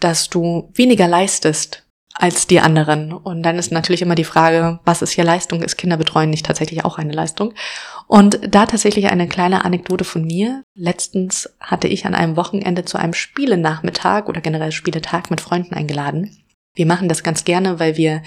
[0.00, 3.12] dass du weniger leistest als die anderen.
[3.12, 5.62] Und dann ist natürlich immer die Frage, was ist hier Leistung?
[5.62, 7.54] Ist Kinderbetreuen nicht tatsächlich auch eine Leistung?
[8.08, 10.64] Und da tatsächlich eine kleine Anekdote von mir.
[10.74, 16.36] Letztens hatte ich an einem Wochenende zu einem Spielenachmittag oder generell Spieletag mit Freunden eingeladen.
[16.78, 18.22] Wir machen das ganz gerne, weil wir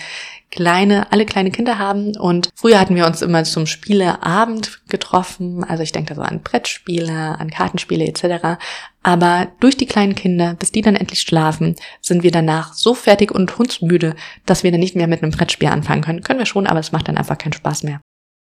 [0.49, 5.63] kleine, alle kleine Kinder haben und früher hatten wir uns immer zum Spieleabend getroffen.
[5.63, 8.59] Also ich denke da so an Brettspiele, an Kartenspiele etc.
[9.03, 13.31] Aber durch die kleinen Kinder, bis die dann endlich schlafen, sind wir danach so fertig
[13.31, 16.21] und hundsmüde, dass wir dann nicht mehr mit einem Brettspiel anfangen können.
[16.21, 18.01] Können wir schon, aber es macht dann einfach keinen Spaß mehr.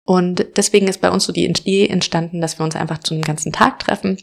[0.06, 3.24] Und deswegen ist bei uns so die Idee entstanden, dass wir uns einfach zu einem
[3.24, 4.18] ganzen Tag treffen,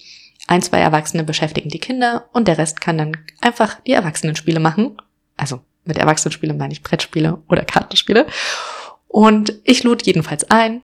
[0.46, 4.96] ein, zwei Erwachsene beschäftigen die Kinder und der Rest kann dann einfach die Erwachsenenspiele machen.
[5.36, 8.26] Also mit Erwachsenenspiele meine ich Brettspiele oder Kartenspiele.
[9.08, 10.82] Und ich lud jedenfalls ein.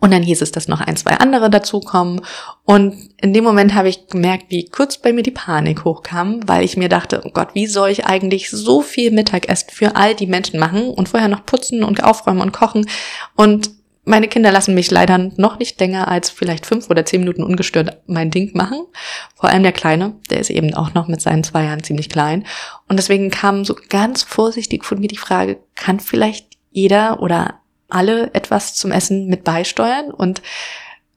[0.00, 2.22] Und dann hieß es, dass noch ein, zwei andere dazukommen.
[2.64, 6.64] Und in dem Moment habe ich gemerkt, wie kurz bei mir die Panik hochkam, weil
[6.64, 10.26] ich mir dachte, oh Gott, wie soll ich eigentlich so viel Mittagessen für all die
[10.26, 12.88] Menschen machen und vorher noch putzen und aufräumen und kochen.
[13.36, 13.70] Und
[14.04, 17.98] meine Kinder lassen mich leider noch nicht länger als vielleicht fünf oder zehn Minuten ungestört
[18.06, 18.86] mein Ding machen.
[19.34, 22.46] Vor allem der Kleine, der ist eben auch noch mit seinen zwei Jahren ziemlich klein.
[22.88, 28.32] Und deswegen kam so ganz vorsichtig von mir die Frage, kann vielleicht jeder oder alle
[28.34, 30.10] etwas zum Essen mit beisteuern.
[30.10, 30.40] Und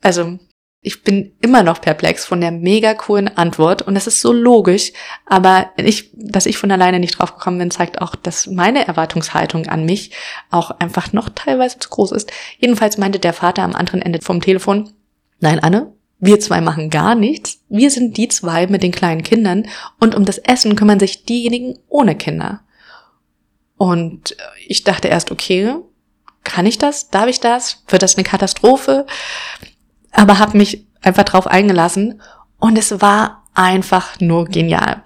[0.01, 0.37] also
[0.85, 4.91] ich bin immer noch perplex von der mega coolen Antwort und das ist so logisch,
[5.25, 9.67] aber ich, dass ich von alleine nicht drauf gekommen bin, zeigt auch, dass meine Erwartungshaltung
[9.67, 10.11] an mich
[10.51, 12.31] auch einfach noch teilweise zu groß ist.
[12.59, 14.91] Jedenfalls meinte der Vater am anderen Ende vom Telefon,
[15.39, 17.61] nein, Anne, wir zwei machen gar nichts.
[17.69, 19.67] Wir sind die zwei mit den kleinen Kindern
[19.99, 22.61] und um das Essen kümmern sich diejenigen ohne Kinder.
[23.77, 24.35] Und
[24.67, 25.75] ich dachte erst, okay,
[26.43, 27.09] kann ich das?
[27.09, 27.83] Darf ich das?
[27.87, 29.05] Wird das eine Katastrophe?
[30.13, 32.21] Aber habe mich einfach drauf eingelassen
[32.59, 35.03] und es war einfach nur genial.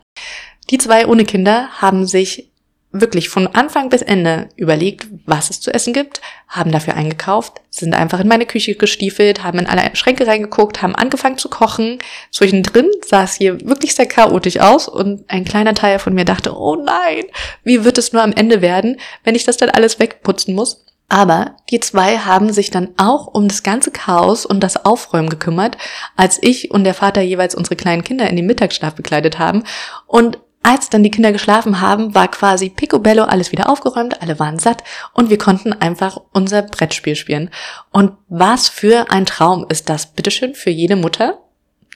[0.69, 2.51] Die zwei ohne Kinder haben sich
[2.91, 7.93] wirklich von Anfang bis Ende überlegt, was es zu essen gibt, haben dafür eingekauft, sind
[7.93, 11.99] einfach in meine Küche gestiefelt, haben in alle Schränke reingeguckt, haben angefangen zu kochen.
[12.31, 16.57] Zwischendrin sah es hier wirklich sehr chaotisch aus und ein kleiner Teil von mir dachte,
[16.57, 17.25] oh nein,
[17.63, 20.85] wie wird es nur am Ende werden, wenn ich das dann alles wegputzen muss?
[21.09, 25.77] Aber die zwei haben sich dann auch um das ganze Chaos und das Aufräumen gekümmert,
[26.17, 29.63] als ich und der Vater jeweils unsere kleinen Kinder in den Mittagsschlaf bekleidet haben.
[30.05, 34.59] Und als dann die Kinder geschlafen haben, war quasi picobello alles wieder aufgeräumt, alle waren
[34.59, 37.51] satt und wir konnten einfach unser Brettspiel spielen.
[37.91, 41.39] Und was für ein Traum ist das, bitteschön, für jede Mutter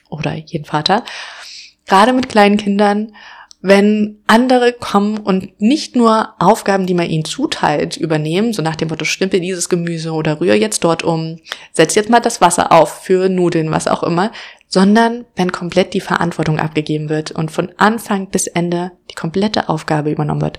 [0.08, 1.04] oder jeden Vater,
[1.86, 3.12] gerade mit kleinen Kindern
[3.62, 8.88] wenn andere kommen und nicht nur Aufgaben, die man ihnen zuteilt, übernehmen, so nach dem
[8.88, 11.38] Motto, schnippel dieses Gemüse oder rühr jetzt dort um,
[11.72, 14.32] setz jetzt mal das Wasser auf für Nudeln, was auch immer,
[14.66, 20.10] sondern wenn komplett die Verantwortung abgegeben wird und von Anfang bis Ende die komplette Aufgabe
[20.10, 20.58] übernommen wird.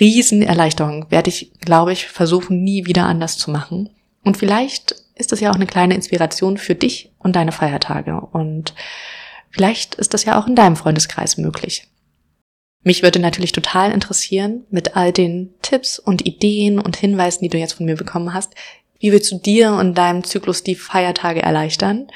[0.00, 3.90] Riesenerleichterung werde ich, glaube ich, versuchen, nie wieder anders zu machen.
[4.24, 8.74] Und vielleicht ist das ja auch eine kleine Inspiration für dich und deine Feiertage und
[9.52, 11.86] Vielleicht ist das ja auch in deinem Freundeskreis möglich.
[12.84, 17.58] Mich würde natürlich total interessieren, mit all den Tipps und Ideen und Hinweisen, die du
[17.58, 18.54] jetzt von mir bekommen hast,
[18.98, 22.08] wie willst du dir und deinem Zyklus die Feiertage erleichtern?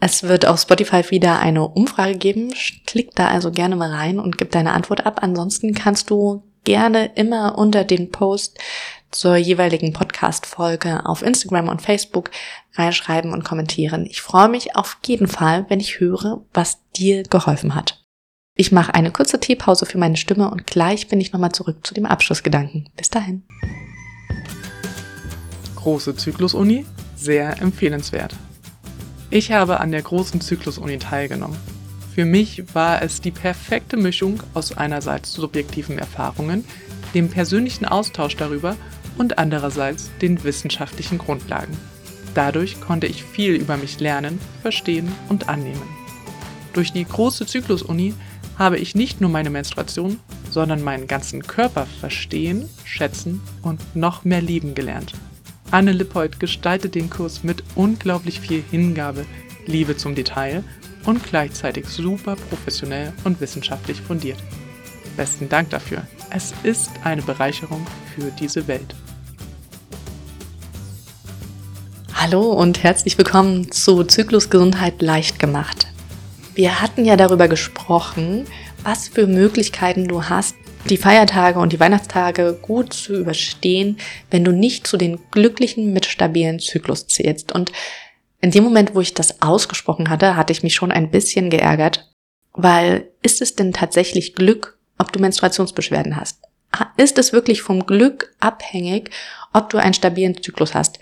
[0.00, 2.54] Es wird auf Spotify wieder eine Umfrage geben.
[2.86, 5.20] Klick da also gerne mal rein und gib deine Antwort ab.
[5.22, 8.58] Ansonsten kannst du gerne immer unter den Post
[9.10, 12.30] zur jeweiligen Podcast-Folge auf Instagram und Facebook
[12.74, 14.06] reinschreiben und kommentieren.
[14.06, 18.04] Ich freue mich auf jeden Fall, wenn ich höre, was dir geholfen hat.
[18.56, 21.94] Ich mache eine kurze Teepause für meine Stimme und gleich bin ich nochmal zurück zu
[21.94, 22.90] dem Abschlussgedanken.
[22.96, 23.42] Bis dahin.
[25.76, 26.84] Große Zyklus-Uni,
[27.16, 28.34] sehr empfehlenswert.
[29.30, 31.56] Ich habe an der großen Zyklus-Uni teilgenommen.
[32.14, 36.64] Für mich war es die perfekte Mischung aus einerseits subjektiven Erfahrungen,
[37.14, 38.76] dem persönlichen Austausch darüber
[39.20, 41.76] und andererseits den wissenschaftlichen Grundlagen.
[42.32, 45.82] Dadurch konnte ich viel über mich lernen, verstehen und annehmen.
[46.72, 48.14] Durch die große Zyklus-Uni
[48.56, 50.18] habe ich nicht nur meine Menstruation,
[50.50, 55.12] sondern meinen ganzen Körper verstehen, schätzen und noch mehr lieben gelernt.
[55.70, 59.26] Anne Lippold gestaltet den Kurs mit unglaublich viel Hingabe,
[59.66, 60.64] Liebe zum Detail
[61.04, 64.42] und gleichzeitig super professionell und wissenschaftlich fundiert.
[65.18, 66.06] Besten Dank dafür.
[66.30, 68.94] Es ist eine Bereicherung für diese Welt.
[72.22, 75.86] Hallo und herzlich willkommen zu Zyklusgesundheit leicht gemacht.
[76.54, 78.44] Wir hatten ja darüber gesprochen,
[78.82, 80.54] was für Möglichkeiten du hast,
[80.90, 83.96] die Feiertage und die Weihnachtstage gut zu überstehen,
[84.30, 87.52] wenn du nicht zu den Glücklichen mit stabilen Zyklus zählst.
[87.52, 87.72] Und
[88.42, 92.12] in dem Moment, wo ich das ausgesprochen hatte, hatte ich mich schon ein bisschen geärgert,
[92.52, 96.42] weil ist es denn tatsächlich Glück, ob du Menstruationsbeschwerden hast?
[96.98, 99.08] Ist es wirklich vom Glück abhängig,
[99.54, 100.98] ob du einen stabilen Zyklus hast?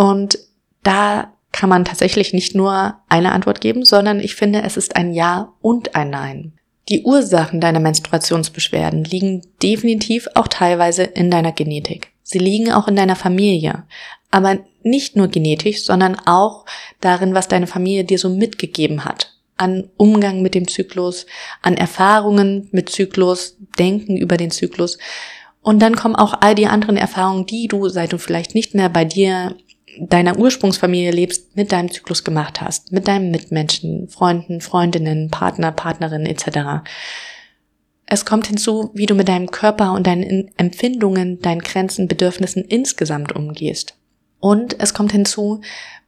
[0.00, 0.38] Und
[0.82, 5.12] da kann man tatsächlich nicht nur eine Antwort geben, sondern ich finde, es ist ein
[5.12, 6.54] Ja und ein Nein.
[6.88, 12.12] Die Ursachen deiner Menstruationsbeschwerden liegen definitiv auch teilweise in deiner Genetik.
[12.22, 13.84] Sie liegen auch in deiner Familie.
[14.30, 16.64] Aber nicht nur genetisch, sondern auch
[17.02, 19.34] darin, was deine Familie dir so mitgegeben hat.
[19.58, 21.26] An Umgang mit dem Zyklus,
[21.60, 24.96] an Erfahrungen mit Zyklus, Denken über den Zyklus.
[25.60, 28.88] Und dann kommen auch all die anderen Erfahrungen, die du, seit du vielleicht nicht mehr
[28.88, 29.56] bei dir
[29.98, 36.26] deiner Ursprungsfamilie lebst, mit deinem Zyklus gemacht hast, mit deinen Mitmenschen, Freunden, Freundinnen, Partner, Partnerinnen
[36.26, 36.84] etc.
[38.06, 43.32] Es kommt hinzu, wie du mit deinem Körper und deinen Empfindungen, deinen Grenzen, Bedürfnissen insgesamt
[43.32, 43.96] umgehst.
[44.38, 45.60] Und es kommt hinzu,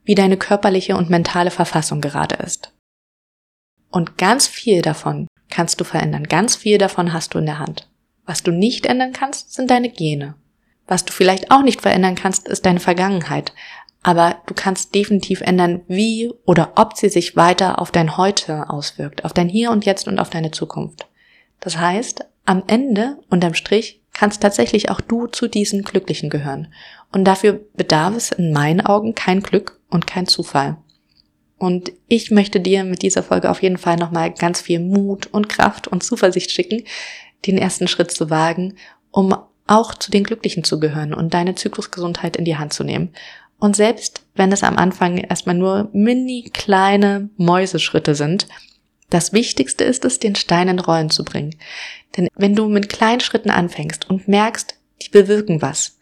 [0.05, 2.73] wie deine körperliche und mentale Verfassung gerade ist.
[3.91, 6.25] Und ganz viel davon kannst du verändern.
[6.25, 7.89] Ganz viel davon hast du in der Hand.
[8.25, 10.35] Was du nicht ändern kannst, sind deine Gene.
[10.87, 13.53] Was du vielleicht auch nicht verändern kannst, ist deine Vergangenheit.
[14.03, 19.25] Aber du kannst definitiv ändern, wie oder ob sie sich weiter auf dein Heute auswirkt,
[19.25, 21.07] auf dein Hier und Jetzt und auf deine Zukunft.
[21.61, 26.73] Das heißt, am Ende, unterm Strich, kannst tatsächlich auch du zu diesen Glücklichen gehören.
[27.13, 30.77] Und dafür bedarf es in meinen Augen kein Glück und kein Zufall.
[31.59, 35.49] Und ich möchte dir mit dieser Folge auf jeden Fall nochmal ganz viel Mut und
[35.49, 36.83] Kraft und Zuversicht schicken,
[37.47, 38.75] den ersten Schritt zu wagen,
[39.13, 43.13] um auch zu den Glücklichen zu gehören und deine Zyklusgesundheit in die Hand zu nehmen.
[43.59, 48.49] Und selbst wenn es am Anfang erstmal nur mini kleine Mäuseschritte sind,
[49.09, 51.55] das Wichtigste ist es, den Stein in Rollen zu bringen.
[52.17, 55.99] Denn wenn du mit kleinen Schritten anfängst und merkst, die bewirken was,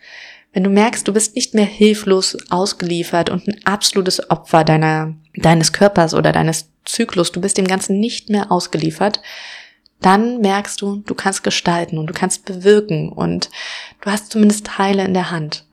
[0.52, 5.72] wenn du merkst, du bist nicht mehr hilflos ausgeliefert und ein absolutes Opfer deiner, deines
[5.72, 9.20] Körpers oder deines Zyklus, du bist dem Ganzen nicht mehr ausgeliefert,
[10.00, 13.50] dann merkst du, du kannst gestalten und du kannst bewirken und
[14.00, 15.66] du hast zumindest Teile in der Hand.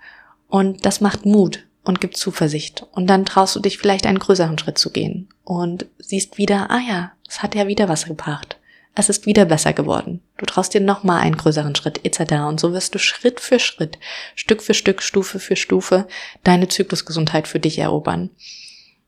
[0.48, 2.86] Und das macht Mut und gibt Zuversicht.
[2.92, 6.80] Und dann traust du dich vielleicht einen größeren Schritt zu gehen und siehst wieder, ah
[6.80, 8.58] ja, es hat ja wieder was gebracht.
[9.00, 10.22] Es ist wieder besser geworden.
[10.38, 12.34] Du traust dir nochmal einen größeren Schritt etc.
[12.48, 14.00] Und so wirst du Schritt für Schritt,
[14.34, 16.08] Stück für Stück, Stufe für Stufe
[16.44, 18.32] deine Zyklusgesundheit für dich erobern.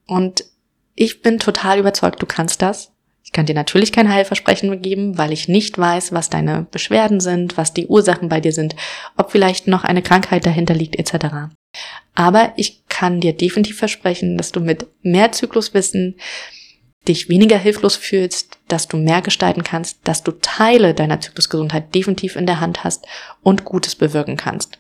[0.06, 0.44] Und
[0.94, 2.92] ich bin total überzeugt, du kannst das.
[3.30, 7.58] Ich kann dir natürlich kein Heilversprechen geben, weil ich nicht weiß, was deine Beschwerden sind,
[7.58, 8.76] was die Ursachen bei dir sind,
[9.18, 11.54] ob vielleicht noch eine Krankheit dahinter liegt etc.
[12.16, 16.16] Aber ich kann dir definitiv versprechen, dass du mit mehr Zykluswissen
[17.08, 22.36] dich weniger hilflos fühlst, dass du mehr gestalten kannst, dass du Teile deiner Zyklusgesundheit definitiv
[22.36, 23.06] in der Hand hast
[23.44, 24.80] und Gutes bewirken kannst.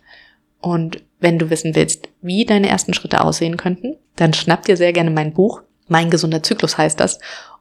[0.60, 4.92] Und wenn du wissen willst, wie deine ersten Schritte aussehen könnten, dann schnapp dir sehr
[4.92, 5.62] gerne mein Buch.
[5.88, 7.20] Mein gesunder Zyklus heißt das.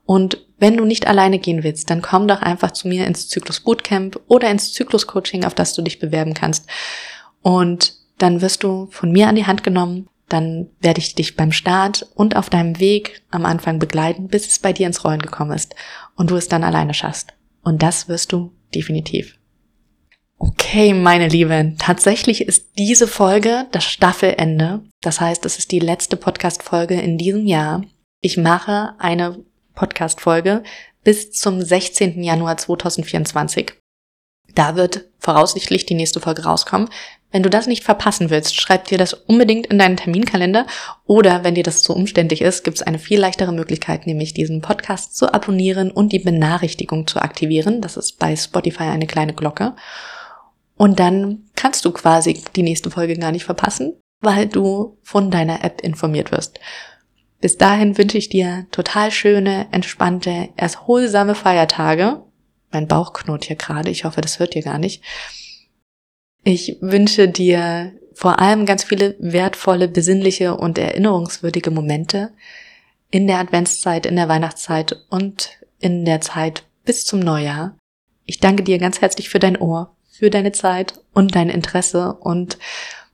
[0.08, 3.60] Und wenn du nicht alleine gehen willst, dann komm doch einfach zu mir ins Zyklus
[3.60, 6.66] Bootcamp oder ins Zyklus Coaching, auf das du dich bewerben kannst.
[7.42, 11.52] Und dann wirst du von mir an die Hand genommen dann werde ich dich beim
[11.52, 15.52] Start und auf deinem Weg am Anfang begleiten, bis es bei dir ins Rollen gekommen
[15.52, 15.74] ist
[16.16, 17.34] und du es dann alleine schaffst.
[17.62, 19.36] Und das wirst du definitiv.
[20.38, 24.82] Okay, meine Liebe, tatsächlich ist diese Folge das Staffelende.
[25.00, 27.82] Das heißt, es ist die letzte Podcast-Folge in diesem Jahr.
[28.20, 29.42] Ich mache eine
[29.78, 30.64] Podcast-Folge
[31.04, 32.22] bis zum 16.
[32.22, 33.72] Januar 2024.
[34.54, 36.88] Da wird voraussichtlich die nächste Folge rauskommen.
[37.30, 40.66] Wenn du das nicht verpassen willst, schreib dir das unbedingt in deinen Terminkalender
[41.06, 44.62] oder wenn dir das zu umständlich ist, gibt es eine viel leichtere Möglichkeit, nämlich diesen
[44.62, 47.80] Podcast zu abonnieren und die Benachrichtigung zu aktivieren.
[47.80, 49.76] Das ist bei Spotify eine kleine Glocke.
[50.76, 55.62] Und dann kannst du quasi die nächste Folge gar nicht verpassen, weil du von deiner
[55.64, 56.58] App informiert wirst.
[57.40, 62.22] Bis dahin wünsche ich dir total schöne, entspannte, erholsame Feiertage.
[62.72, 65.02] Mein Bauch knurrt hier gerade, ich hoffe, das hört ihr gar nicht.
[66.42, 72.32] Ich wünsche dir vor allem ganz viele wertvolle, besinnliche und erinnerungswürdige Momente
[73.10, 77.76] in der Adventszeit, in der Weihnachtszeit und in der Zeit bis zum Neujahr.
[78.24, 82.58] Ich danke dir ganz herzlich für dein Ohr, für deine Zeit und dein Interesse und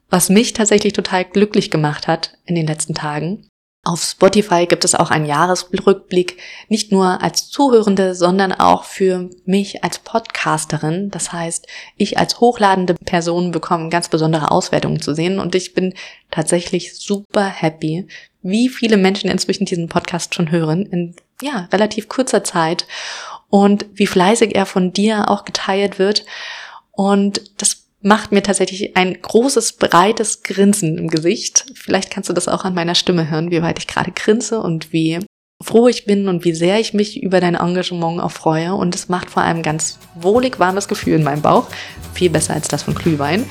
[0.08, 3.46] was mich tatsächlich total glücklich gemacht hat in den letzten Tagen,
[3.84, 9.84] auf Spotify gibt es auch einen Jahresrückblick, nicht nur als Zuhörende, sondern auch für mich
[9.84, 11.10] als Podcasterin.
[11.10, 11.66] Das heißt,
[11.96, 15.94] ich als hochladende Person bekomme ganz besondere Auswertungen zu sehen und ich bin
[16.30, 18.08] tatsächlich super happy,
[18.42, 22.86] wie viele Menschen inzwischen diesen Podcast schon hören, in ja, relativ kurzer Zeit
[23.50, 26.24] und wie fleißig er von dir auch geteilt wird.
[26.90, 31.64] Und das macht mir tatsächlich ein großes, breites Grinsen im Gesicht.
[31.74, 34.92] Vielleicht kannst du das auch an meiner Stimme hören, wie weit ich gerade grinse und
[34.92, 35.20] wie
[35.62, 38.74] froh ich bin und wie sehr ich mich über dein Engagement auch freue.
[38.74, 41.68] Und es macht vor allem ganz wohlig warmes Gefühl in meinem Bauch.
[42.12, 43.46] Viel besser als das von Glühwein.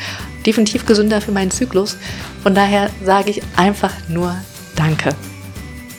[0.46, 1.98] Definitiv gesünder für meinen Zyklus.
[2.44, 4.38] Von daher sage ich einfach nur
[4.76, 5.16] Danke.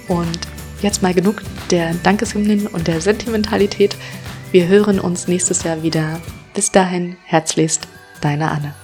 [0.06, 0.38] Und
[0.80, 3.96] jetzt mal genug der Dankeshymnen und der Sentimentalität.
[4.52, 6.20] Wir hören uns nächstes Jahr wieder.
[6.54, 7.88] Bis dahin, herzlichst
[8.24, 8.83] deine Anne.